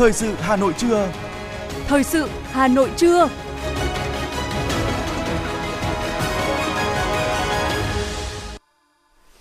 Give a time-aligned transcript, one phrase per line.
[0.00, 1.12] Thời sự Hà Nội trưa.
[1.86, 3.28] Thời sự Hà Nội trưa.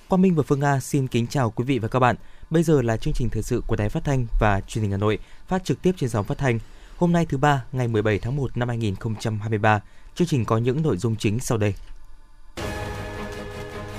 [0.08, 2.16] Quang Minh và Phương Nga xin kính chào quý vị và các bạn.
[2.50, 4.98] Bây giờ là chương trình thời sự của Đài Phát thanh và Truyền hình Hà
[4.98, 6.60] Nội, phát trực tiếp trên sóng phát thanh.
[6.98, 9.82] Hôm nay thứ ba, ngày 17 tháng 1 năm 2023.
[10.16, 11.74] Chương trình có những nội dung chính sau đây.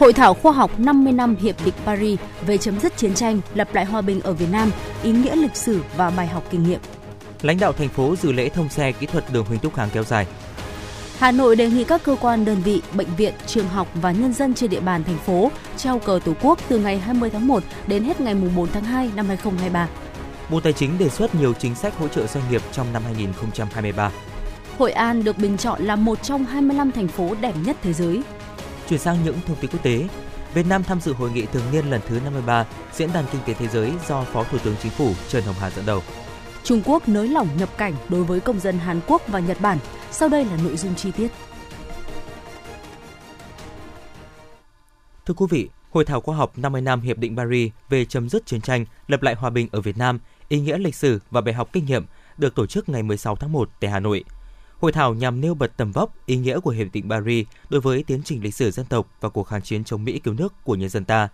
[0.00, 3.68] Hội thảo khoa học 50 năm Hiệp định Paris về chấm dứt chiến tranh, lập
[3.72, 4.70] lại hòa bình ở Việt Nam,
[5.02, 6.80] ý nghĩa lịch sử và bài học kinh nghiệm.
[7.42, 10.04] Lãnh đạo thành phố dự lễ thông xe kỹ thuật đường Huỳnh Thúc Kháng kéo
[10.04, 10.26] dài.
[11.18, 14.32] Hà Nội đề nghị các cơ quan đơn vị, bệnh viện, trường học và nhân
[14.32, 17.62] dân trên địa bàn thành phố treo cờ Tổ quốc từ ngày 20 tháng 1
[17.86, 19.88] đến hết ngày 4 tháng 2 năm 2023.
[20.50, 24.10] Bộ Tài chính đề xuất nhiều chính sách hỗ trợ doanh nghiệp trong năm 2023.
[24.78, 28.22] Hội An được bình chọn là một trong 25 thành phố đẹp nhất thế giới.
[28.90, 30.08] Chuyển sang những thông tin quốc tế,
[30.54, 33.54] Việt Nam tham dự hội nghị thường niên lần thứ 53 Diễn đàn Kinh tế
[33.54, 36.02] Thế giới do Phó Thủ tướng Chính phủ Trần Hồng Hà dẫn đầu.
[36.64, 39.78] Trung Quốc nới lỏng nhập cảnh đối với công dân Hàn Quốc và Nhật Bản.
[40.10, 41.28] Sau đây là nội dung chi tiết.
[45.26, 48.46] Thưa quý vị, Hội thảo khoa học 50 năm Hiệp định Paris về chấm dứt
[48.46, 51.54] chiến tranh, lập lại hòa bình ở Việt Nam, ý nghĩa lịch sử và bài
[51.54, 52.04] học kinh nghiệm
[52.38, 54.24] được tổ chức ngày 16 tháng 1 tại Hà Nội.
[54.80, 58.02] Hội thảo nhằm nêu bật tầm vóc, ý nghĩa của Hiệp định Paris đối với
[58.02, 60.74] tiến trình lịch sử dân tộc và cuộc kháng chiến chống Mỹ cứu nước của
[60.74, 61.28] nhân dân ta,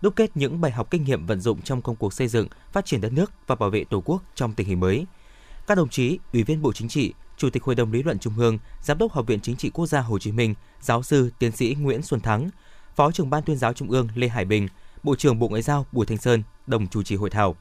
[0.00, 2.86] đúc kết những bài học kinh nghiệm vận dụng trong công cuộc xây dựng, phát
[2.86, 5.06] triển đất nước và bảo vệ Tổ quốc trong tình hình mới.
[5.66, 8.38] Các đồng chí, Ủy viên Bộ Chính trị, Chủ tịch Hội đồng Lý luận Trung
[8.38, 11.52] ương, Giám đốc Học viện Chính trị Quốc gia Hồ Chí Minh, Giáo sư Tiến
[11.52, 12.50] sĩ Nguyễn Xuân Thắng,
[12.96, 14.68] Phó trưởng Ban tuyên giáo Trung ương Lê Hải Bình,
[15.02, 17.56] Bộ trưởng Bộ Ngoại giao Bùi Thanh Sơn đồng chủ trì hội thảo.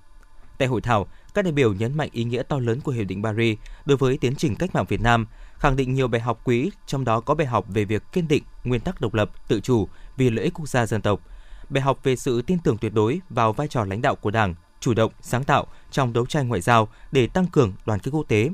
[0.57, 3.23] Tại hội thảo, các đại biểu nhấn mạnh ý nghĩa to lớn của Hiệp định
[3.23, 6.71] Paris đối với tiến trình cách mạng Việt Nam, khẳng định nhiều bài học quý,
[6.87, 9.87] trong đó có bài học về việc kiên định nguyên tắc độc lập, tự chủ
[10.17, 11.21] vì lợi ích quốc gia dân tộc,
[11.69, 14.55] bài học về sự tin tưởng tuyệt đối vào vai trò lãnh đạo của Đảng,
[14.79, 18.27] chủ động, sáng tạo trong đấu tranh ngoại giao để tăng cường đoàn kết quốc
[18.27, 18.49] tế.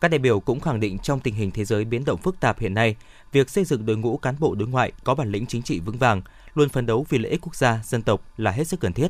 [0.00, 2.58] Các đại biểu cũng khẳng định trong tình hình thế giới biến động phức tạp
[2.58, 2.96] hiện nay,
[3.32, 5.98] việc xây dựng đội ngũ cán bộ đối ngoại có bản lĩnh chính trị vững
[5.98, 6.22] vàng,
[6.54, 9.08] luôn phấn đấu vì lợi ích quốc gia, dân tộc là hết sức cần thiết.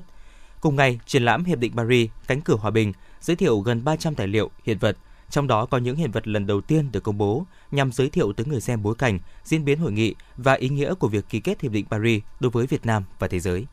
[0.62, 4.14] Cùng ngày, triển lãm Hiệp định Paris, cánh cửa hòa bình, giới thiệu gần 300
[4.14, 4.96] tài liệu, hiện vật,
[5.30, 8.32] trong đó có những hiện vật lần đầu tiên được công bố nhằm giới thiệu
[8.32, 11.40] tới người xem bối cảnh, diễn biến hội nghị và ý nghĩa của việc ký
[11.40, 13.66] kết Hiệp định Paris đối với Việt Nam và thế giới.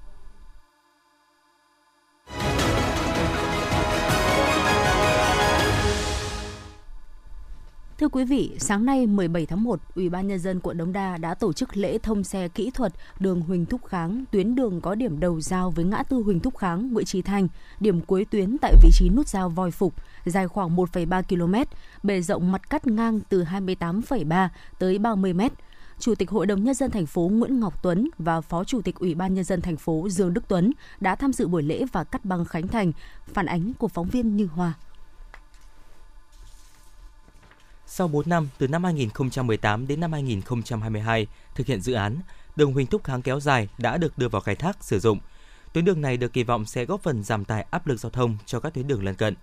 [8.00, 11.18] Thưa quý vị, sáng nay 17 tháng 1, Ủy ban nhân dân quận Đống Đa
[11.18, 14.96] đã tổ chức lễ thông xe kỹ thuật đường Huỳnh Thúc Kháng, tuyến đường có
[14.96, 17.48] điểm đầu giao với ngã tư Huỳnh Thúc Kháng, Nguyễn Trí Thanh,
[17.80, 19.94] điểm cuối tuyến tại vị trí nút giao Voi Phục,
[20.26, 21.72] dài khoảng 1,3 km,
[22.04, 24.48] bề rộng mặt cắt ngang từ 28,3
[24.80, 25.42] tới 30 m.
[26.00, 28.96] Chủ tịch Hội đồng nhân dân thành phố Nguyễn Ngọc Tuấn và Phó Chủ tịch
[28.96, 32.04] Ủy ban nhân dân thành phố Dương Đức Tuấn đã tham dự buổi lễ và
[32.04, 32.92] cắt băng khánh thành,
[33.34, 34.74] phản ánh của phóng viên Như Hoa.
[37.92, 42.18] Sau 4 năm, từ năm 2018 đến năm 2022, thực hiện dự án,
[42.56, 45.20] đường Huỳnh Thúc Kháng kéo dài đã được đưa vào khai thác sử dụng.
[45.74, 48.38] Tuyến đường này được kỳ vọng sẽ góp phần giảm tải áp lực giao thông
[48.46, 49.36] cho các tuyến đường lân cận.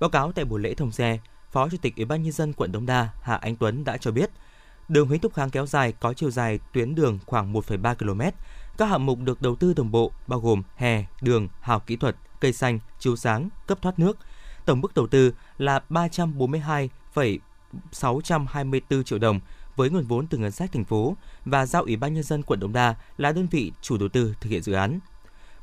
[0.00, 1.18] Báo cáo tại buổi lễ thông xe,
[1.50, 4.10] Phó Chủ tịch Ủy ban nhân dân quận Đống Đa Hạ Anh Tuấn đã cho
[4.10, 4.30] biết,
[4.88, 8.20] đường Huỳnh Thúc Kháng kéo dài có chiều dài tuyến đường khoảng 1,3 km.
[8.78, 12.16] Các hạng mục được đầu tư đồng bộ bao gồm hè, đường, hào kỹ thuật,
[12.40, 14.18] cây xanh, chiếu sáng, cấp thoát nước.
[14.64, 16.90] Tổng mức đầu tư là 342,
[17.92, 19.40] 624 triệu đồng
[19.76, 22.60] với nguồn vốn từ ngân sách thành phố và giao Ủy ban nhân dân quận
[22.60, 25.00] Đống Đa là đơn vị chủ đầu tư thực hiện dự án.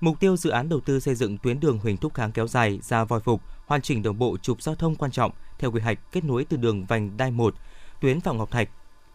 [0.01, 2.79] Mục tiêu dự án đầu tư xây dựng tuyến đường Huỳnh Thúc Kháng kéo dài
[2.81, 6.11] ra Voi Phục, hoàn chỉnh đồng bộ trục giao thông quan trọng theo quy hoạch
[6.11, 7.55] kết nối từ đường vành đai 1,
[8.01, 8.69] tuyến Phạm Ngọc Thạch,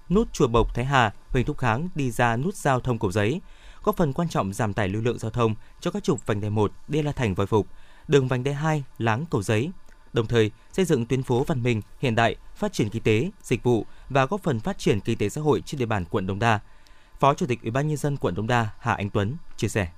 [0.09, 3.41] nút Chùa Bộc Thái Hà, Huỳnh Thúc Kháng đi ra nút giao thông Cầu Giấy,
[3.84, 6.50] góp phần quan trọng giảm tải lưu lượng giao thông cho các trục vành đai
[6.50, 7.66] 1 Đê La Thành Voi Phục,
[8.09, 9.70] đường vành đai 2 Láng Cầu Giấy,
[10.18, 13.62] đồng thời xây dựng tuyến phố văn minh, hiện đại, phát triển kinh tế, dịch
[13.62, 16.38] vụ và góp phần phát triển kinh tế xã hội trên địa bàn quận Đống
[16.38, 16.60] Đa.
[17.20, 19.88] Phó Chủ tịch Ủy ban nhân dân quận Đống Đa Hà Anh Tuấn chia sẻ.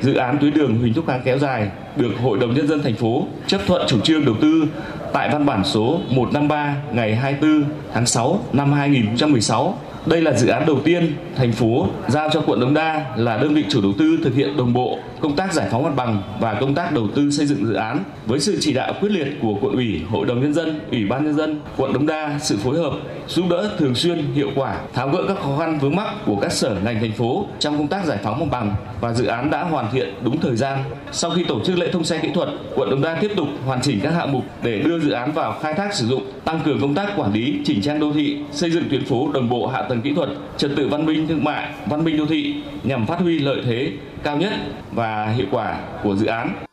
[0.00, 2.96] Dự án tuyến đường Huỳnh Thúc Kháng kéo dài được Hội đồng nhân dân thành
[2.96, 4.64] phố chấp thuận chủ trương đầu tư
[5.12, 10.66] tại văn bản số 153 ngày 24 tháng 6 năm 2016 đây là dự án
[10.66, 14.18] đầu tiên thành phố giao cho quận Đống Đa là đơn vị chủ đầu tư
[14.24, 17.30] thực hiện đồng bộ công tác giải phóng mặt bằng và công tác đầu tư
[17.30, 20.40] xây dựng dự án với sự chỉ đạo quyết liệt của quận ủy, hội đồng
[20.40, 22.92] nhân dân, ủy ban nhân dân quận Đống Đa, sự phối hợp
[23.28, 26.52] giúp đỡ thường xuyên hiệu quả, tháo gỡ các khó khăn vướng mắc của các
[26.52, 29.62] sở ngành thành phố trong công tác giải phóng mặt bằng và dự án đã
[29.62, 30.84] hoàn thiện đúng thời gian.
[31.12, 33.80] Sau khi tổ chức lễ thông xe kỹ thuật, quận Đống Đa tiếp tục hoàn
[33.80, 36.80] chỉnh các hạng mục để đưa dự án vào khai thác sử dụng, tăng cường
[36.80, 39.82] công tác quản lý, chỉnh trang đô thị, xây dựng tuyến phố đồng bộ hạ
[39.82, 43.20] tầng kỹ thuật, trật tự văn minh thương mại, văn minh đô thị nhằm phát
[43.20, 43.92] huy lợi thế
[44.24, 44.52] cao nhất
[44.92, 46.64] và hiệu quả của dự án.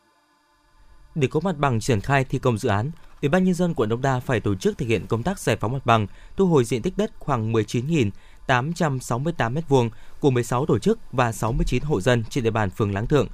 [1.15, 3.89] Để có mặt bằng triển khai thi công dự án, Ủy ban nhân dân quận
[3.89, 6.07] Đống Đa phải tổ chức thực hiện công tác giải phóng mặt bằng,
[6.37, 9.89] thu hồi diện tích đất khoảng 19.868 m2
[10.19, 13.27] của 16 tổ chức và 69 hộ dân trên địa bàn phường Láng Thượng.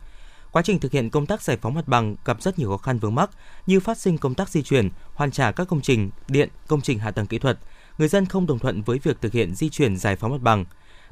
[0.51, 2.99] Quá trình thực hiện công tác giải phóng mặt bằng gặp rất nhiều khó khăn
[2.99, 3.29] vướng mắc
[3.65, 6.99] như phát sinh công tác di chuyển, hoàn trả các công trình điện, công trình
[6.99, 7.59] hạ tầng kỹ thuật.
[7.97, 10.65] Người dân không đồng thuận với việc thực hiện di chuyển giải phóng mặt bằng.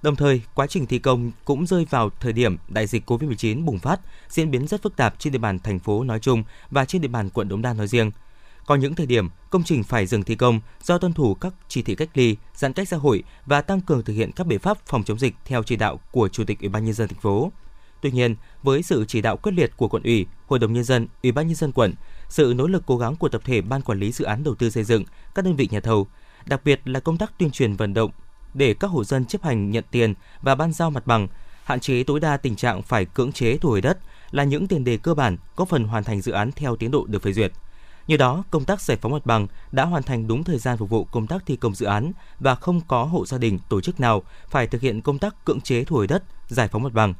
[0.05, 3.79] Đồng thời, quá trình thi công cũng rơi vào thời điểm đại dịch COVID-19 bùng
[3.79, 3.99] phát,
[4.29, 7.07] diễn biến rất phức tạp trên địa bàn thành phố nói chung và trên địa
[7.07, 8.11] bàn quận Đống Đa nói riêng.
[8.65, 11.81] Có những thời điểm, công trình phải dừng thi công do tuân thủ các chỉ
[11.81, 14.77] thị cách ly, giãn cách xã hội và tăng cường thực hiện các biện pháp
[14.85, 17.51] phòng chống dịch theo chỉ đạo của Chủ tịch Ủy ban nhân dân thành phố.
[18.01, 21.07] Tuy nhiên, với sự chỉ đạo quyết liệt của quận ủy, Hội đồng nhân dân,
[21.23, 21.93] Ủy ban nhân dân quận,
[22.29, 24.69] sự nỗ lực cố gắng của tập thể ban quản lý dự án đầu tư
[24.69, 25.03] xây dựng,
[25.35, 26.07] các đơn vị nhà thầu,
[26.45, 28.11] đặc biệt là công tác tuyên truyền vận động
[28.55, 31.27] để các hộ dân chấp hành nhận tiền và ban giao mặt bằng,
[31.63, 33.97] hạn chế tối đa tình trạng phải cưỡng chế thu hồi đất
[34.31, 37.05] là những tiền đề cơ bản có phần hoàn thành dự án theo tiến độ
[37.05, 37.51] được phê duyệt.
[38.07, 40.89] Nhờ đó, công tác giải phóng mặt bằng đã hoàn thành đúng thời gian phục
[40.89, 43.99] vụ công tác thi công dự án và không có hộ gia đình, tổ chức
[43.99, 47.13] nào phải thực hiện công tác cưỡng chế thu hồi đất, giải phóng mặt bằng.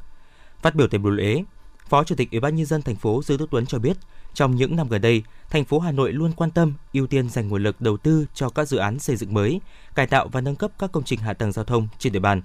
[0.62, 1.44] Phát biểu tại buổi lễ,
[1.90, 3.98] Phó Chủ tịch Ủy ban nhân dân thành phố Dương Đức Tuấn cho biết,
[4.34, 7.48] trong những năm gần đây, thành phố Hà Nội luôn quan tâm, ưu tiên dành
[7.48, 9.62] nguồn lực đầu tư cho các dự án xây dựng mới,
[9.96, 12.42] cải tạo và nâng cấp các công trình hạ tầng giao thông trên địa bàn.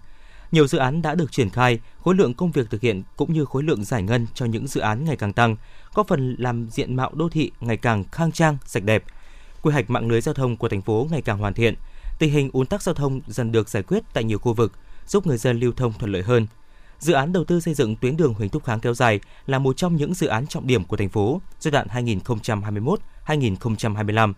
[0.53, 3.45] Nhiều dự án đã được triển khai, khối lượng công việc thực hiện cũng như
[3.45, 5.57] khối lượng giải ngân cho những dự án ngày càng tăng,
[5.95, 9.05] có phần làm diện mạo đô thị ngày càng khang trang, sạch đẹp.
[9.63, 11.75] Quy hoạch mạng lưới giao thông của thành phố ngày càng hoàn thiện,
[12.19, 14.73] tình hình ùn tắc giao thông dần được giải quyết tại nhiều khu vực,
[15.07, 16.47] giúp người dân lưu thông thuận lợi hơn.
[17.01, 19.77] Dự án đầu tư xây dựng tuyến đường Huỳnh Thúc Kháng kéo dài là một
[19.77, 21.87] trong những dự án trọng điểm của thành phố giai đoạn
[23.27, 24.33] 2021-2025.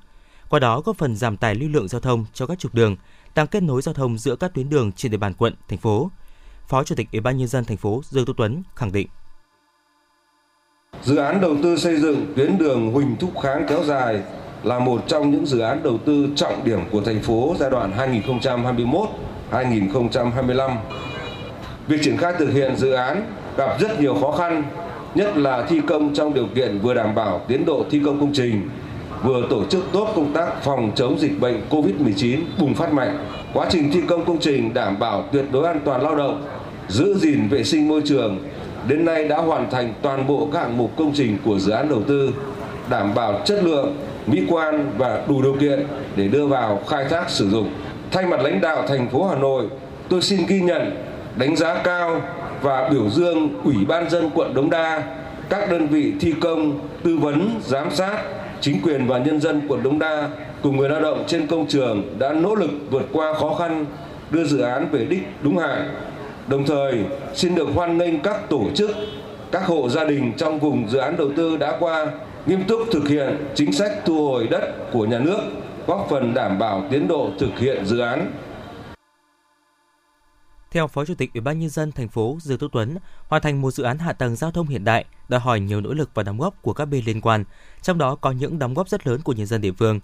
[0.49, 2.97] Qua đó góp phần giảm tải lưu lượng giao thông cho các trục đường,
[3.35, 6.11] tăng kết nối giao thông giữa các tuyến đường trên địa bàn quận, thành phố.
[6.69, 9.09] Phó Chủ tịch Ủy ban nhân dân thành phố Dương Tú Tuấn khẳng định.
[11.03, 14.23] Dự án đầu tư xây dựng tuyến đường Huỳnh Thúc Kháng kéo dài
[14.63, 17.93] là một trong những dự án đầu tư trọng điểm của thành phố giai đoạn
[19.51, 20.77] 2021-2025.
[21.93, 23.23] Việc triển khai thực hiện dự án
[23.57, 24.65] gặp rất nhiều khó khăn,
[25.15, 28.33] nhất là thi công trong điều kiện vừa đảm bảo tiến độ thi công công
[28.33, 28.69] trình,
[29.25, 33.19] vừa tổ chức tốt công tác phòng chống dịch bệnh COVID-19 bùng phát mạnh.
[33.55, 36.45] Quá trình thi công công trình đảm bảo tuyệt đối an toàn lao động,
[36.89, 38.39] giữ gìn vệ sinh môi trường,
[38.89, 41.89] đến nay đã hoàn thành toàn bộ các hạng mục công trình của dự án
[41.89, 42.31] đầu tư,
[42.91, 43.97] đảm bảo chất lượng,
[44.27, 45.87] mỹ quan và đủ điều kiện
[46.17, 47.69] để đưa vào khai thác sử dụng.
[48.11, 49.65] Thay mặt lãnh đạo thành phố Hà Nội,
[50.09, 52.23] tôi xin ghi nhận, đánh giá cao
[52.63, 55.03] và biểu dương Ủy ban dân quận Đống Đa,
[55.49, 58.19] các đơn vị thi công, tư vấn, giám sát,
[58.61, 60.29] chính quyền và nhân dân quận Đống Đa
[60.63, 63.87] cùng người lao động trên công trường đã nỗ lực vượt qua khó khăn,
[64.31, 65.95] đưa dự án về đích đúng hạn.
[66.47, 66.95] Đồng thời,
[67.35, 68.91] xin được hoan nghênh các tổ chức,
[69.53, 72.07] các hộ gia đình trong vùng dự án đầu tư đã qua
[72.47, 75.39] nghiêm túc thực hiện chính sách thu hồi đất của nhà nước,
[75.87, 78.27] góp phần đảm bảo tiến độ thực hiện dự án.
[80.73, 82.97] Theo Phó Chủ tịch Ủy ban nhân dân thành phố Dương Tú Tuấn,
[83.29, 85.93] hoàn thành một dự án hạ tầng giao thông hiện đại đòi hỏi nhiều nỗ
[85.93, 87.45] lực và đóng góp của các bên liên quan,
[87.83, 90.01] trong đó có những đóng góp rất lớn của nhân dân địa phương.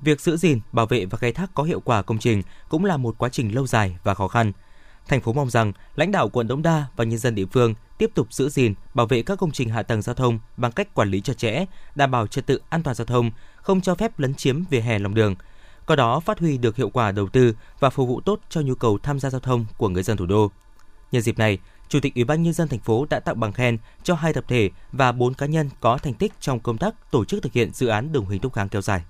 [0.00, 2.96] Việc giữ gìn, bảo vệ và khai thác có hiệu quả công trình cũng là
[2.96, 4.52] một quá trình lâu dài và khó khăn.
[5.08, 8.10] Thành phố mong rằng lãnh đạo quận Đống Đa và nhân dân địa phương tiếp
[8.14, 11.10] tục giữ gìn, bảo vệ các công trình hạ tầng giao thông bằng cách quản
[11.10, 11.64] lý chặt chẽ,
[11.94, 14.98] đảm bảo trật tự an toàn giao thông, không cho phép lấn chiếm vỉa hè
[14.98, 15.34] lòng đường.
[15.90, 18.74] Qua đó phát huy được hiệu quả đầu tư và phục vụ tốt cho nhu
[18.74, 20.50] cầu tham gia giao thông của người dân thủ đô.
[21.12, 23.78] Nhân dịp này, Chủ tịch Ủy ban nhân dân thành phố đã tặng bằng khen
[24.02, 27.24] cho hai tập thể và bốn cá nhân có thành tích trong công tác tổ
[27.24, 29.02] chức thực hiện dự án đường Huỳnh Thúc Kháng kéo dài.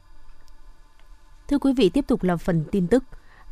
[1.49, 3.05] Thưa quý vị, tiếp tục là phần tin tức.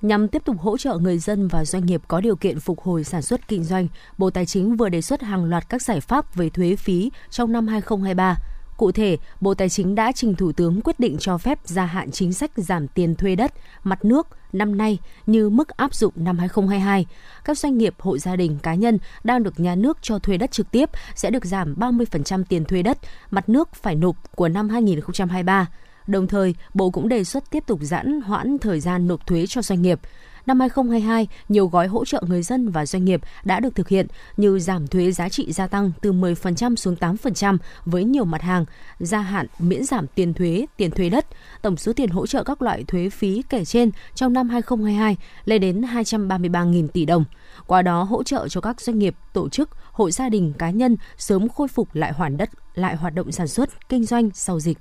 [0.03, 3.05] Nhằm tiếp tục hỗ trợ người dân và doanh nghiệp có điều kiện phục hồi
[3.05, 6.35] sản xuất kinh doanh, Bộ Tài chính vừa đề xuất hàng loạt các giải pháp
[6.35, 8.37] về thuế phí trong năm 2023.
[8.79, 12.11] Cụ thể, Bộ Tài chính đã trình Thủ tướng quyết định cho phép gia hạn
[12.11, 13.53] chính sách giảm tiền thuê đất,
[13.85, 17.07] mặt nước năm nay như mức áp dụng năm 2022.
[17.45, 20.51] Các doanh nghiệp, hộ gia đình, cá nhân đang được nhà nước cho thuê đất
[20.51, 22.99] trực tiếp sẽ được giảm 30% tiền thuê đất,
[23.31, 25.67] mặt nước phải nộp của năm 2023.
[26.07, 29.63] Đồng thời, Bộ cũng đề xuất tiếp tục giãn hoãn thời gian nộp thuế cho
[29.63, 30.01] doanh nghiệp.
[30.49, 34.07] Năm 2022, nhiều gói hỗ trợ người dân và doanh nghiệp đã được thực hiện
[34.37, 38.65] như giảm thuế giá trị gia tăng từ 10% xuống 8% với nhiều mặt hàng,
[38.99, 41.27] gia hạn miễn giảm tiền thuế, tiền thuế đất.
[41.63, 45.61] Tổng số tiền hỗ trợ các loại thuế phí kể trên trong năm 2022 lên
[45.61, 47.25] đến 233.000 tỷ đồng.
[47.67, 50.97] Qua đó hỗ trợ cho các doanh nghiệp, tổ chức, hộ gia đình, cá nhân
[51.19, 54.79] sớm khôi phục lại hoàn đất, lại hoạt động sản xuất, kinh doanh sau dịch.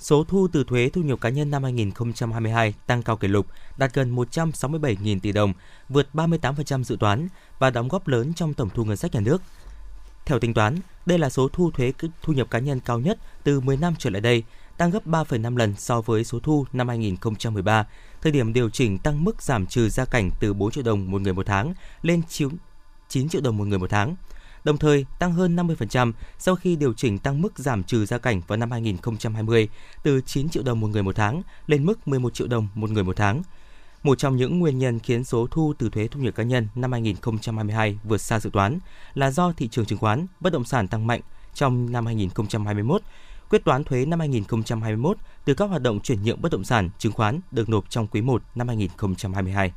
[0.00, 3.94] Số thu từ thuế thu nhập cá nhân năm 2022 tăng cao kỷ lục, đạt
[3.94, 5.52] gần 167.000 tỷ đồng,
[5.88, 7.28] vượt 38% dự toán
[7.58, 9.42] và đóng góp lớn trong tổng thu ngân sách nhà nước.
[10.26, 11.92] Theo tính toán, đây là số thu thuế
[12.22, 14.42] thu nhập cá nhân cao nhất từ 10 năm trở lại đây,
[14.76, 17.86] tăng gấp 3,5 lần so với số thu năm 2013,
[18.22, 21.20] thời điểm điều chỉnh tăng mức giảm trừ gia cảnh từ 4 triệu đồng một
[21.20, 22.22] người một tháng lên
[23.08, 24.16] 9 triệu đồng một người một tháng
[24.64, 28.40] đồng thời tăng hơn 50% sau khi điều chỉnh tăng mức giảm trừ gia cảnh
[28.46, 29.68] vào năm 2020
[30.02, 33.04] từ 9 triệu đồng một người một tháng lên mức 11 triệu đồng một người
[33.04, 33.42] một tháng.
[34.02, 36.92] Một trong những nguyên nhân khiến số thu từ thuế thu nhập cá nhân năm
[36.92, 38.78] 2022 vượt xa dự toán
[39.14, 41.20] là do thị trường chứng khoán, bất động sản tăng mạnh
[41.54, 43.02] trong năm 2021.
[43.50, 47.12] Quyết toán thuế năm 2021 từ các hoạt động chuyển nhượng bất động sản, chứng
[47.12, 49.72] khoán được nộp trong quý 1 năm 2022.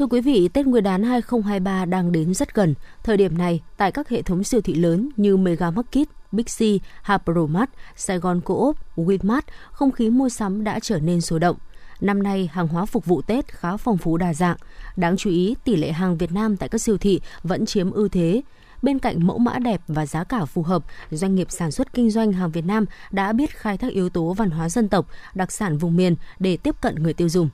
[0.00, 2.74] Thưa quý vị, Tết Nguyên đán 2023 đang đến rất gần.
[3.02, 6.60] Thời điểm này, tại các hệ thống siêu thị lớn như Mega Market, Big C,
[7.08, 9.42] Hypermart, Sài Gòn Co-op, Winmart,
[9.72, 11.56] không khí mua sắm đã trở nên sôi động.
[12.00, 14.56] Năm nay, hàng hóa phục vụ Tết khá phong phú đa dạng.
[14.96, 18.08] Đáng chú ý, tỷ lệ hàng Việt Nam tại các siêu thị vẫn chiếm ưu
[18.08, 18.42] thế.
[18.82, 22.10] Bên cạnh mẫu mã đẹp và giá cả phù hợp, doanh nghiệp sản xuất kinh
[22.10, 25.52] doanh hàng Việt Nam đã biết khai thác yếu tố văn hóa dân tộc, đặc
[25.52, 27.48] sản vùng miền để tiếp cận người tiêu dùng.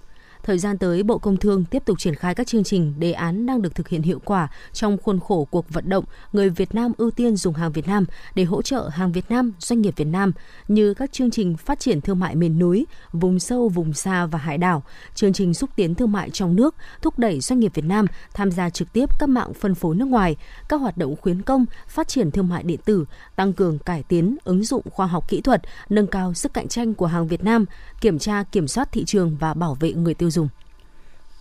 [0.47, 3.47] Thời gian tới, Bộ Công Thương tiếp tục triển khai các chương trình, đề án
[3.47, 6.93] đang được thực hiện hiệu quả trong khuôn khổ cuộc vận động người Việt Nam
[6.99, 10.05] ưu tiên dùng hàng Việt Nam để hỗ trợ hàng Việt Nam, doanh nghiệp Việt
[10.05, 10.33] Nam
[10.69, 14.39] như các chương trình phát triển thương mại miền núi, vùng sâu, vùng xa và
[14.39, 14.83] hải đảo,
[15.15, 18.51] chương trình xúc tiến thương mại trong nước, thúc đẩy doanh nghiệp Việt Nam tham
[18.51, 20.37] gia trực tiếp các mạng phân phối nước ngoài,
[20.69, 23.05] các hoạt động khuyến công, phát triển thương mại điện tử,
[23.37, 26.95] tăng cường cải tiến, ứng dụng khoa học kỹ thuật, nâng cao sức cạnh tranh
[26.95, 27.65] của hàng Việt Nam,
[28.01, 30.49] kiểm tra kiểm soát thị trường và bảo vệ người tiêu dùng dùng.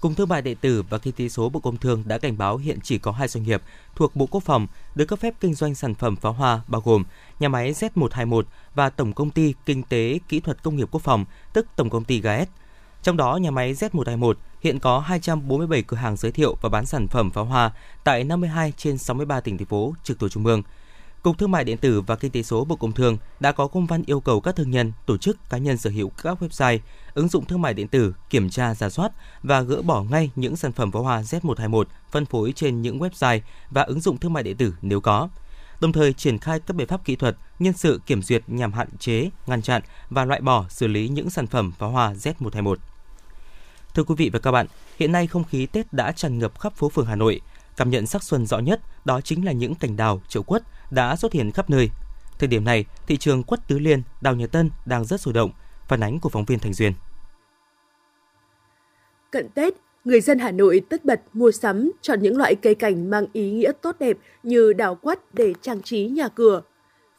[0.01, 2.57] Cục Thương mại điện tử và Kinh tế số Bộ Công Thương đã cảnh báo
[2.57, 3.61] hiện chỉ có hai doanh nghiệp
[3.95, 7.03] thuộc Bộ Quốc phòng được cấp phép kinh doanh sản phẩm pháo hoa bao gồm
[7.39, 8.41] nhà máy Z121
[8.75, 12.03] và Tổng công ty Kinh tế Kỹ thuật Công nghiệp Quốc phòng, tức Tổng công
[12.03, 12.47] ty GAES.
[13.03, 17.07] Trong đó, nhà máy Z121 hiện có 247 cửa hàng giới thiệu và bán sản
[17.07, 17.71] phẩm pháo hoa
[18.03, 20.63] tại 52 trên 63 tỉnh thành phố trực thuộc trung ương.
[21.25, 23.85] Cục Thương mại điện tử và Kinh tế số Bộ Công Thương đã có công
[23.85, 26.79] văn yêu cầu các thương nhân, tổ chức, cá nhân sở hữu các website,
[27.13, 29.11] ứng dụng thương mại điện tử kiểm tra, giả soát
[29.43, 33.39] và gỡ bỏ ngay những sản phẩm pháo hoa Z121 phân phối trên những website
[33.69, 35.29] và ứng dụng thương mại điện tử nếu có.
[35.79, 38.87] Đồng thời triển khai các biện pháp kỹ thuật, nhân sự kiểm duyệt nhằm hạn
[38.99, 42.75] chế, ngăn chặn và loại bỏ xử lý những sản phẩm pháo hoa Z121.
[43.93, 44.67] Thưa quý vị và các bạn,
[44.99, 47.41] hiện nay không khí Tết đã tràn ngập khắp phố phường Hà Nội.
[47.77, 51.15] Cảm nhận sắc xuân rõ nhất đó chính là những cành đào, chậu quất đã
[51.15, 51.89] xuất hiện khắp nơi.
[52.39, 55.51] Thời điểm này, thị trường quất tứ liên, đào nhật tân đang rất sôi động.
[55.87, 56.93] Phản ánh của phóng viên Thành Duyên.
[59.31, 59.73] Cận Tết,
[60.05, 63.51] người dân Hà Nội tất bật mua sắm, chọn những loại cây cảnh mang ý
[63.51, 66.61] nghĩa tốt đẹp như đào quất để trang trí nhà cửa.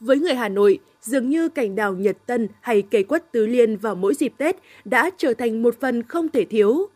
[0.01, 3.77] Với người Hà Nội, dường như cảnh đào Nhật Tân hay cây quất tứ liên
[3.77, 6.87] vào mỗi dịp Tết đã trở thành một phần không thể thiếu.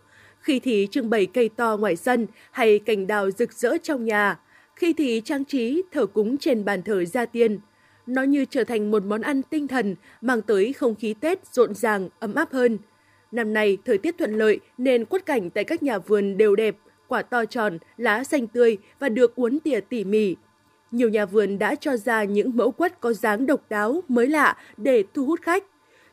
[0.40, 4.38] Khi thì trưng bày cây to ngoài sân hay cành đào rực rỡ trong nhà,
[4.76, 7.60] khi thì trang trí thờ cúng trên bàn thờ gia tiên.
[8.06, 11.74] Nó như trở thành một món ăn tinh thần mang tới không khí Tết rộn
[11.74, 12.78] ràng, ấm áp hơn.
[13.32, 16.76] Năm nay thời tiết thuận lợi nên quất cảnh tại các nhà vườn đều đẹp,
[17.08, 20.36] quả to tròn, lá xanh tươi và được uốn tỉa tỉ mỉ.
[20.90, 24.56] Nhiều nhà vườn đã cho ra những mẫu quất có dáng độc đáo, mới lạ
[24.76, 25.64] để thu hút khách.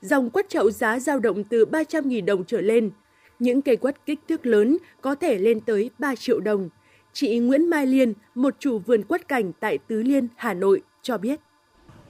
[0.01, 2.91] Dòng quất chậu giá dao động từ 300.000 đồng trở lên.
[3.39, 6.69] Những cây quất kích thước lớn có thể lên tới 3 triệu đồng.
[7.13, 11.17] Chị Nguyễn Mai Liên, một chủ vườn quất cảnh tại Tứ Liên, Hà Nội, cho
[11.17, 11.39] biết.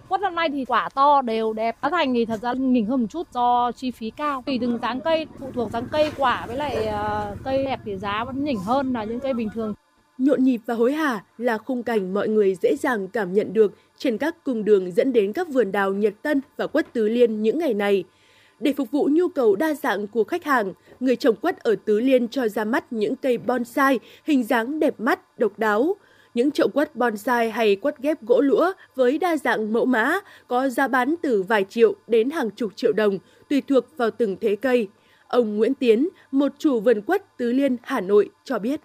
[0.09, 1.77] Quất năm nay thì quả to đều đẹp.
[1.83, 4.43] Giá thành thì thật ra nhỉnh hơn một chút do chi phí cao.
[4.45, 7.97] Tùy từng dáng cây, phụ thuộc dáng cây quả với lại uh, cây đẹp thì
[7.97, 9.73] giá vẫn nhỉnh hơn là những cây bình thường.
[10.17, 13.73] Nhộn nhịp và hối hả là khung cảnh mọi người dễ dàng cảm nhận được
[13.97, 17.41] trên các cung đường dẫn đến các vườn đào Nhật Tân và Quất Tứ Liên
[17.41, 18.03] những ngày này.
[18.59, 21.99] Để phục vụ nhu cầu đa dạng của khách hàng, người trồng quất ở Tứ
[21.99, 25.95] Liên cho ra mắt những cây bonsai hình dáng đẹp mắt, độc đáo.
[26.33, 30.69] Những chậu quất bonsai hay quất ghép gỗ lũa với đa dạng mẫu mã có
[30.69, 34.55] giá bán từ vài triệu đến hàng chục triệu đồng, tùy thuộc vào từng thế
[34.55, 34.87] cây.
[35.27, 38.81] Ông Nguyễn Tiến, một chủ vườn quất Tứ Liên, Hà Nội cho biết.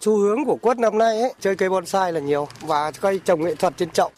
[0.00, 3.42] Xu hướng của quất năm nay ấy, chơi cây bonsai là nhiều và cây trồng
[3.44, 4.10] nghệ thuật trên chậu.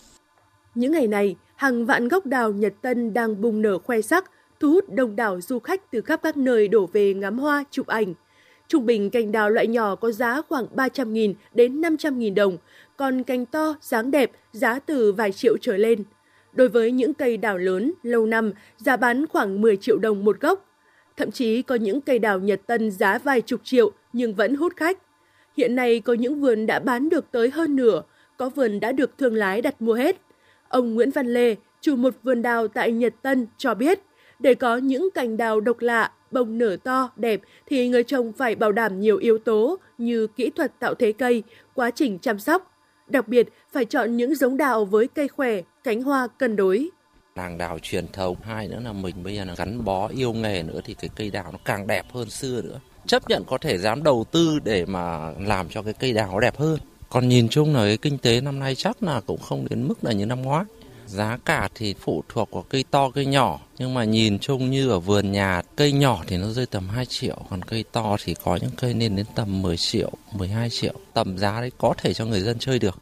[0.74, 4.70] Những ngày này, hàng vạn gốc đào Nhật Tân đang bùng nở khoe sắc, thu
[4.70, 8.14] hút đông đảo du khách từ khắp các nơi đổ về ngắm hoa, chụp ảnh.
[8.68, 12.56] Trung bình cành đào loại nhỏ có giá khoảng 300.000 đến 500.000 đồng,
[12.96, 16.04] còn cành to, dáng đẹp, giá từ vài triệu trở lên.
[16.52, 20.40] Đối với những cây đào lớn, lâu năm, giá bán khoảng 10 triệu đồng một
[20.40, 20.64] gốc.
[21.16, 24.72] Thậm chí có những cây đào Nhật Tân giá vài chục triệu nhưng vẫn hút
[24.76, 24.98] khách.
[25.56, 28.02] Hiện nay có những vườn đã bán được tới hơn nửa,
[28.36, 30.25] có vườn đã được thương lái đặt mua hết.
[30.68, 34.00] Ông Nguyễn Văn Lê, chủ một vườn đào tại Nhật Tân cho biết,
[34.38, 38.54] để có những cành đào độc lạ, bông nở to, đẹp thì người trồng phải
[38.54, 41.42] bảo đảm nhiều yếu tố như kỹ thuật tạo thế cây,
[41.74, 42.72] quá trình chăm sóc.
[43.08, 46.88] Đặc biệt, phải chọn những giống đào với cây khỏe, cánh hoa cân đối.
[47.34, 50.62] Làng đào truyền thống, hai nữa là mình bây giờ là gắn bó yêu nghề
[50.62, 52.80] nữa thì cái cây đào nó càng đẹp hơn xưa nữa.
[53.06, 56.40] Chấp nhận có thể dám đầu tư để mà làm cho cái cây đào nó
[56.40, 56.78] đẹp hơn.
[57.08, 60.04] Còn nhìn chung là cái kinh tế năm nay chắc là cũng không đến mức
[60.04, 60.64] là như năm ngoái.
[61.06, 64.90] Giá cả thì phụ thuộc vào cây to cây nhỏ, nhưng mà nhìn chung như
[64.90, 68.34] ở vườn nhà, cây nhỏ thì nó rơi tầm 2 triệu, còn cây to thì
[68.44, 70.92] có những cây lên đến tầm 10 triệu, 12 triệu.
[71.14, 72.98] Tầm giá đấy có thể cho người dân chơi được.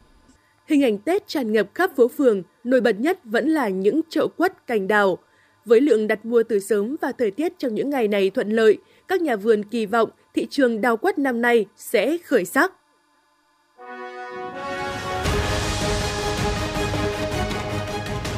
[0.68, 4.28] Hình ảnh Tết tràn ngập khắp phố phường, nổi bật nhất vẫn là những chậu
[4.28, 5.18] quất cành đào.
[5.64, 8.78] Với lượng đặt mua từ sớm và thời tiết trong những ngày này thuận lợi,
[9.08, 12.72] các nhà vườn kỳ vọng thị trường đào quất năm nay sẽ khởi sắc.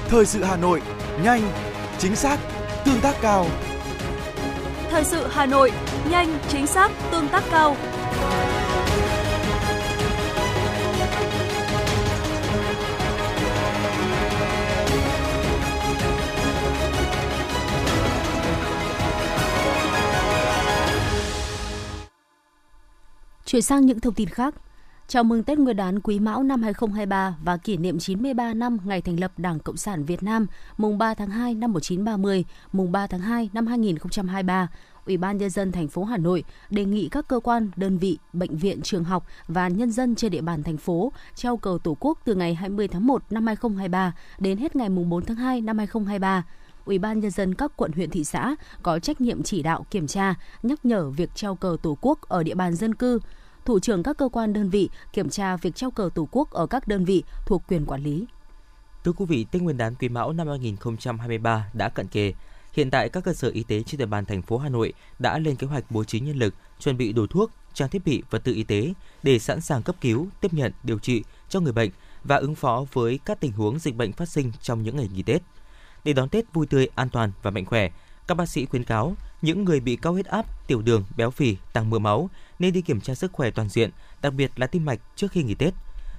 [0.08, 0.82] Thời sự Hà Nội,
[1.22, 1.52] nhanh,
[1.98, 2.38] chính xác,
[2.84, 3.46] tương tác cao.
[4.90, 5.72] Thời sự Hà Nội,
[6.10, 7.76] nhanh, chính xác, tương tác cao.
[23.44, 24.54] Chuyển sang những thông tin khác.
[25.16, 29.02] Chào mừng Tết Nguyên đán Quý Mão năm 2023 và kỷ niệm 93 năm ngày
[29.02, 30.46] thành lập Đảng Cộng sản Việt Nam,
[30.76, 34.68] mùng 3 tháng 2 năm 1930, mùng 3 tháng 2 năm 2023.
[35.06, 38.18] Ủy ban nhân dân thành phố Hà Nội đề nghị các cơ quan, đơn vị,
[38.32, 41.96] bệnh viện, trường học và nhân dân trên địa bàn thành phố treo cờ Tổ
[42.00, 45.61] quốc từ ngày 20 tháng 1 năm 2023 đến hết ngày mùng 4 tháng 2
[45.61, 46.44] năm 2023.
[46.85, 50.06] Ủy ban nhân dân các quận huyện thị xã có trách nhiệm chỉ đạo kiểm
[50.06, 53.20] tra, nhắc nhở việc treo cờ Tổ quốc ở địa bàn dân cư,
[53.66, 56.66] thủ trưởng các cơ quan đơn vị kiểm tra việc treo cờ Tổ quốc ở
[56.66, 58.26] các đơn vị thuộc quyền quản lý.
[59.04, 62.32] Thưa quý vị, Tết Nguyên đán Quý Mão năm 2023 đã cận kề.
[62.73, 65.38] Hiện tại các cơ sở y tế trên địa bàn thành phố Hà Nội đã
[65.38, 68.44] lên kế hoạch bố trí nhân lực, chuẩn bị đủ thuốc, trang thiết bị vật
[68.44, 68.92] tư y tế
[69.23, 71.90] để sẵn sàng cấp cứu, tiếp nhận, điều trị cho người bệnh
[72.25, 75.22] và ứng phó với các tình huống dịch bệnh phát sinh trong những ngày nghỉ
[75.22, 75.42] Tết.
[76.05, 77.90] Để đón Tết vui tươi, an toàn và mạnh khỏe,
[78.26, 81.57] các bác sĩ khuyến cáo những người bị cao huyết áp, tiểu đường, béo phì,
[81.72, 83.90] tăng mỡ máu nên đi kiểm tra sức khỏe toàn diện,
[84.23, 85.75] đặc biệt là tim mạch trước khi nghỉ Tết.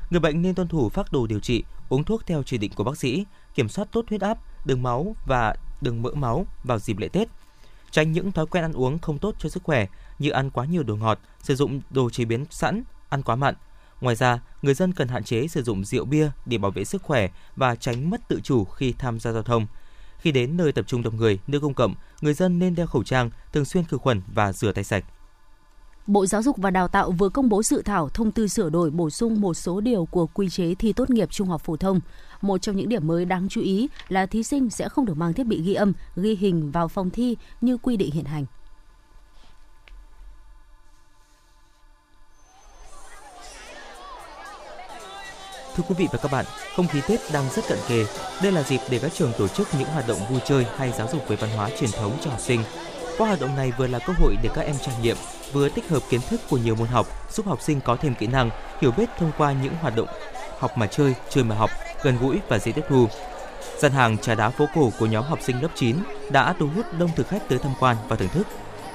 [0.09, 2.83] Người bệnh nên tuân thủ phác đồ điều trị, uống thuốc theo chỉ định của
[2.83, 6.97] bác sĩ, kiểm soát tốt huyết áp, đường máu và đường mỡ máu vào dịp
[6.97, 7.27] lễ Tết.
[7.91, 9.87] Tránh những thói quen ăn uống không tốt cho sức khỏe
[10.19, 13.55] như ăn quá nhiều đồ ngọt, sử dụng đồ chế biến sẵn, ăn quá mặn.
[14.01, 17.03] Ngoài ra, người dân cần hạn chế sử dụng rượu bia để bảo vệ sức
[17.03, 19.67] khỏe và tránh mất tự chủ khi tham gia giao thông.
[20.19, 23.03] Khi đến nơi tập trung đông người, nơi công cộng, người dân nên đeo khẩu
[23.03, 25.03] trang, thường xuyên khử khuẩn và rửa tay sạch.
[26.07, 28.89] Bộ Giáo dục và Đào tạo vừa công bố dự thảo thông tư sửa đổi
[28.89, 31.99] bổ sung một số điều của quy chế thi tốt nghiệp trung học phổ thông.
[32.41, 35.33] Một trong những điểm mới đáng chú ý là thí sinh sẽ không được mang
[35.33, 38.45] thiết bị ghi âm, ghi hình vào phòng thi như quy định hiện hành.
[45.75, 48.05] Thưa quý vị và các bạn, không khí Tết đang rất cận kề.
[48.43, 51.07] Đây là dịp để các trường tổ chức những hoạt động vui chơi hay giáo
[51.11, 52.63] dục về văn hóa truyền thống cho học sinh.
[53.17, 55.17] Qua hoạt động này vừa là cơ hội để các em trải nghiệm,
[55.53, 58.27] vừa tích hợp kiến thức của nhiều môn học, giúp học sinh có thêm kỹ
[58.27, 58.49] năng,
[58.81, 60.07] hiểu biết thông qua những hoạt động
[60.59, 61.69] học mà chơi, chơi mà học,
[62.03, 63.07] gần gũi và dễ tiếp thu.
[63.77, 65.95] Gian hàng trà đá phố cổ của nhóm học sinh lớp 9
[66.31, 68.47] đã thu hút đông thực khách tới tham quan và thưởng thức.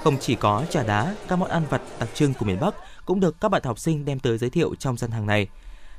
[0.04, 3.20] Không chỉ có trà đá, các món ăn vặt đặc trưng của miền Bắc cũng
[3.20, 5.48] được các bạn học sinh đem tới giới thiệu trong gian hàng này.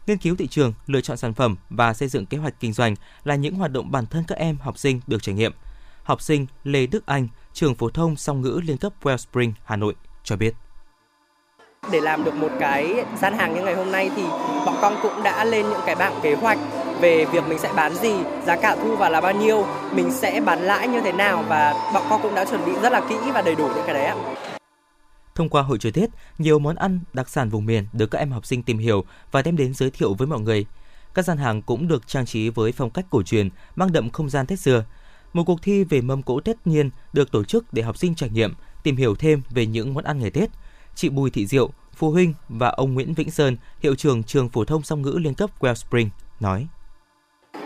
[0.07, 2.95] Nghiên cứu thị trường, lựa chọn sản phẩm và xây dựng kế hoạch kinh doanh
[3.23, 5.51] là những hoạt động bản thân các em học sinh được trải nghiệm.
[6.03, 9.95] Học sinh Lê Đức Anh, trường phổ thông song ngữ liên cấp Wellspring, Hà Nội
[10.23, 10.53] cho biết.
[11.91, 14.23] Để làm được một cái gian hàng như ngày hôm nay thì
[14.65, 16.57] bọn con cũng đã lên những cái bảng kế hoạch
[17.01, 18.13] về việc mình sẽ bán gì,
[18.45, 21.91] giá cả thu vào là bao nhiêu, mình sẽ bán lãi như thế nào và
[21.93, 24.05] bọn con cũng đã chuẩn bị rất là kỹ và đầy đủ những cái đấy
[24.05, 24.15] ạ.
[25.35, 28.31] Thông qua hội chơi Tết, nhiều món ăn đặc sản vùng miền được các em
[28.31, 30.65] học sinh tìm hiểu và đem đến giới thiệu với mọi người.
[31.13, 34.29] Các gian hàng cũng được trang trí với phong cách cổ truyền, mang đậm không
[34.29, 34.83] gian Tết xưa.
[35.33, 38.29] Một cuộc thi về mâm cỗ Tết nhiên được tổ chức để học sinh trải
[38.29, 40.49] nghiệm, tìm hiểu thêm về những món ăn ngày Tết.
[40.95, 44.65] Chị Bùi Thị Diệu, phụ huynh và ông Nguyễn Vĩnh Sơn, hiệu trưởng trường phổ
[44.65, 46.07] thông song ngữ liên cấp Wellspring
[46.39, 46.67] nói.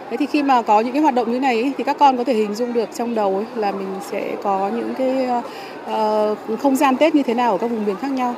[0.10, 2.23] Thế thì khi mà có những cái hoạt động như này thì các con có
[2.23, 6.75] thể hình dung được trong đầu ấy, là mình sẽ có những cái uh, không
[6.75, 8.36] gian Tết như thế nào ở các vùng miền khác nhau.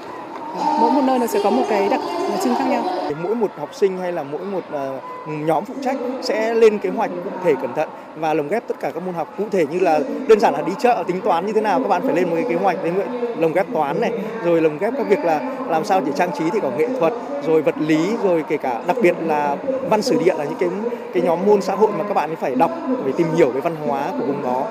[0.56, 2.00] Mỗi một nơi nó sẽ có một cái đặc
[2.44, 2.84] trưng khác nhau.
[3.24, 6.90] Mỗi một học sinh hay là mỗi một ờ, nhóm phụ trách sẽ lên kế
[6.90, 9.66] hoạch cụ thể cẩn thận và lồng ghép tất cả các môn học cụ thể
[9.72, 12.16] như là đơn giản là đi chợ, tính toán như thế nào, các bạn phải
[12.16, 12.94] lên một cái kế hoạch đến
[13.38, 14.12] lồng ghép toán này,
[14.44, 17.14] rồi lồng ghép các việc là làm sao để trang trí thì có nghệ thuật,
[17.48, 19.56] rồi vật lý, rồi kể cả đặc biệt là
[19.90, 20.70] văn sử địa là những cái
[21.14, 22.72] cái nhóm môn xã hội mà các bạn phải đọc
[23.06, 24.64] để tìm hiểu về văn hóa của vùng đó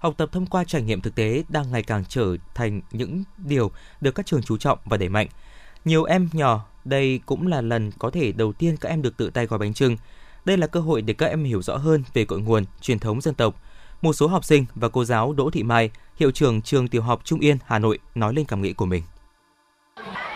[0.00, 3.70] học tập thông qua trải nghiệm thực tế đang ngày càng trở thành những điều
[4.00, 5.26] được các trường chú trọng và đẩy mạnh.
[5.84, 9.30] Nhiều em nhỏ Đây cũng là lần có thể đầu tiên các em được tự
[9.30, 9.96] tay gói bánh trưng.
[10.44, 13.20] Đây là cơ hội để các em hiểu rõ hơn về cội nguồn, truyền thống
[13.20, 13.54] dân tộc.
[14.02, 17.20] Một số học sinh và cô giáo Đỗ Thị Mai, hiệu trưởng trường tiểu học
[17.24, 19.02] Trung Yên, Hà Nội nói lên cảm nghĩ của mình.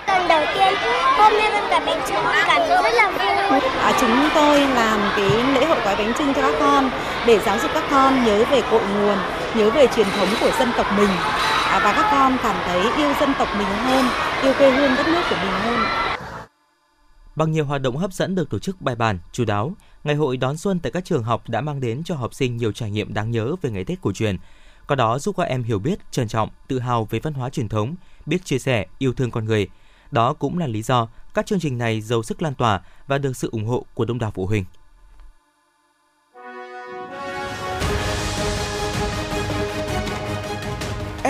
[0.06, 0.74] Lần đầu tiên
[1.16, 3.10] hôm nay con gói bánh trưng cảm thấy rất là
[3.50, 3.60] vui.
[3.60, 6.90] À, chúng tôi làm cái lễ hội gói bánh trưng cho các con
[7.26, 9.18] để giáo dục các con nhớ về cội nguồn,
[9.56, 13.12] nhớ về truyền thống của dân tộc mình à, và các con cảm thấy yêu
[13.20, 14.04] dân tộc mình hơn,
[14.42, 15.80] yêu quê hương đất nước của mình hơn.
[17.36, 19.72] Bằng nhiều hoạt động hấp dẫn được tổ chức bài bản, chú đáo,
[20.04, 22.72] ngày hội đón xuân tại các trường học đã mang đến cho học sinh nhiều
[22.72, 24.38] trải nghiệm đáng nhớ về ngày Tết cổ truyền.
[24.86, 27.68] Có đó giúp các em hiểu biết, trân trọng, tự hào về văn hóa truyền
[27.68, 27.94] thống,
[28.26, 29.68] biết chia sẻ, yêu thương con người.
[30.10, 33.36] Đó cũng là lý do các chương trình này giàu sức lan tỏa và được
[33.36, 34.64] sự ủng hộ của đông đảo phụ huynh.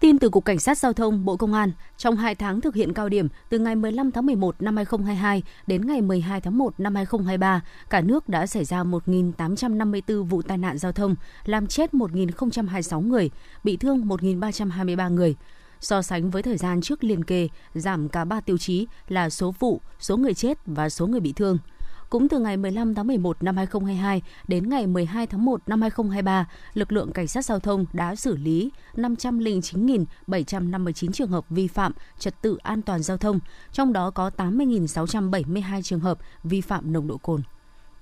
[0.00, 2.92] Tin từ Cục Cảnh sát Giao thông Bộ Công an, trong 2 tháng thực hiện
[2.92, 6.94] cao điểm từ ngày 15 tháng 11 năm 2022 đến ngày 12 tháng 1 năm
[6.94, 7.60] 2023,
[7.90, 13.30] cả nước đã xảy ra 1.854 vụ tai nạn giao thông, làm chết 1.026 người,
[13.64, 15.36] bị thương 1.323 người.
[15.80, 19.54] So sánh với thời gian trước liền kề, giảm cả 3 tiêu chí là số
[19.58, 21.58] vụ, số người chết và số người bị thương.
[22.10, 26.48] Cũng từ ngày 15 tháng 11 năm 2022 đến ngày 12 tháng 1 năm 2023,
[26.74, 32.42] lực lượng cảnh sát giao thông đã xử lý 509.759 trường hợp vi phạm trật
[32.42, 33.40] tự an toàn giao thông,
[33.72, 37.42] trong đó có 80.672 trường hợp vi phạm nồng độ cồn.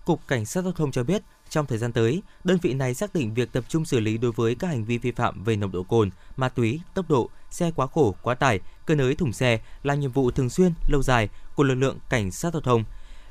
[0.04, 3.14] Cục Cảnh sát giao thông cho biết, trong thời gian tới, đơn vị này xác
[3.14, 5.72] định việc tập trung xử lý đối với các hành vi vi phạm về nồng
[5.72, 9.60] độ cồn, ma túy, tốc độ, xe quá khổ, quá tải, cơi nới thùng xe
[9.82, 12.84] là nhiệm vụ thường xuyên, lâu dài của lực lượng cảnh sát giao thông.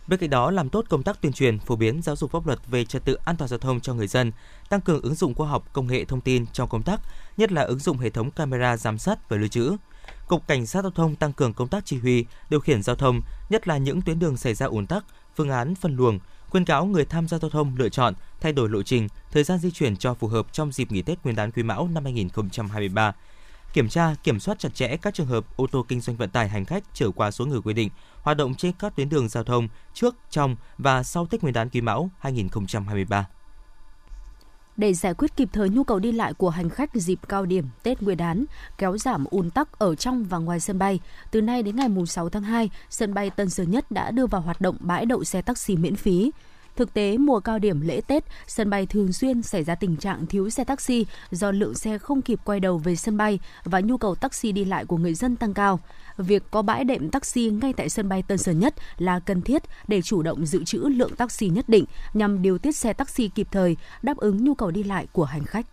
[0.08, 2.60] Bên cạnh đó, làm tốt công tác tuyên truyền, phổ biến giáo dục pháp luật
[2.68, 4.32] về trật tự an toàn giao thông cho người dân,
[4.70, 7.02] tăng cường ứng dụng khoa học công nghệ thông tin trong công tác,
[7.38, 9.76] nhất là ứng dụng hệ thống camera giám sát và lưu trữ.
[10.28, 13.22] Cục Cảnh sát giao thông tăng cường công tác chỉ huy, điều khiển giao thông,
[13.50, 16.86] nhất là những tuyến đường xảy ra ùn tắc, phương án phân luồng, khuyên cáo
[16.86, 19.98] người tham gia giao thông lựa chọn thay đổi lộ trình, thời gian di chuyển
[19.98, 23.14] cho phù hợp trong dịp nghỉ Tết Nguyên đán Quý Mão năm 2023
[23.78, 26.50] kiểm tra, kiểm soát chặt chẽ các trường hợp ô tô kinh doanh vận tải
[26.50, 27.90] hành khách trở qua số người quy định,
[28.28, 31.70] hoạt động trên các tuyến đường giao thông trước, trong và sau Tết Nguyên đán
[31.70, 33.28] Quý Mão 2023
[34.78, 37.66] để giải quyết kịp thời nhu cầu đi lại của hành khách dịp cao điểm
[37.84, 38.46] Tết Nguyên đán,
[38.78, 41.00] kéo giảm ùn tắc ở trong và ngoài sân bay.
[41.32, 44.42] Từ nay đến ngày 6 tháng 2, sân bay Tân Sơn Nhất đã đưa vào
[44.42, 46.32] hoạt động bãi đậu xe taxi miễn phí.
[46.78, 50.28] Thực tế, mùa cao điểm lễ Tết, sân bay thường xuyên xảy ra tình trạng
[50.28, 53.98] thiếu xe taxi do lượng xe không kịp quay đầu về sân bay và nhu
[53.98, 55.80] cầu taxi đi lại của người dân tăng cao.
[56.18, 59.64] Việc có bãi đệm taxi ngay tại sân bay Tân Sơn Nhất là cần thiết
[59.88, 63.48] để chủ động dự trữ lượng taxi nhất định nhằm điều tiết xe taxi kịp
[63.52, 65.66] thời, đáp ứng nhu cầu đi lại của hành khách.